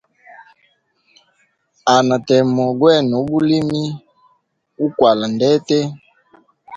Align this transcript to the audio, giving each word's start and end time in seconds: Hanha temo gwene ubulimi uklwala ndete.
Hanha 1.89 2.17
temo 2.27 2.63
gwene 2.79 3.13
ubulimi 3.21 3.83
uklwala 4.85 5.25
ndete. 5.35 5.77